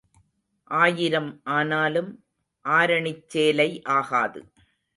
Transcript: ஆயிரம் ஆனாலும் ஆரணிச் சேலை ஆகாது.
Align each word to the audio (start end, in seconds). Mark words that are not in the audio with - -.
ஆயிரம் 0.71 1.41
ஆனாலும் 1.49 2.09
ஆரணிச் 2.65 3.23
சேலை 3.27 3.69
ஆகாது. 3.89 4.41